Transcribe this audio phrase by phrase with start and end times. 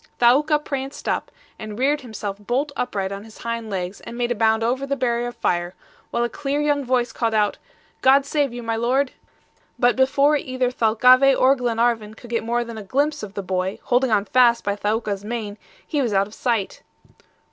[0.19, 1.29] Thaouka pranced up,
[1.59, 4.95] and reared himself bolt upright on his hind legs, and made a bound over the
[4.95, 5.75] barrier of fire,
[6.09, 7.59] while a clear, young voice called out:
[8.01, 9.11] "God save you, my lord."
[9.77, 13.77] But before either Thalcave or Glenarvan could get more than a glimpse of the boy,
[13.83, 16.81] holding on fast by Thaouka's mane, he was out of sight.